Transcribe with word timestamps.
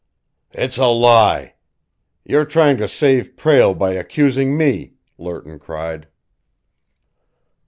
"It's 0.51 0.79
a 0.79 0.87
lie! 0.87 1.53
You 2.25 2.39
are 2.39 2.45
trying 2.45 2.77
to 2.77 2.87
save 2.87 3.35
Prale 3.35 3.75
by 3.77 3.93
accusing 3.93 4.57
me!" 4.57 4.93
Lerton 5.19 5.59
cried. 5.59 6.07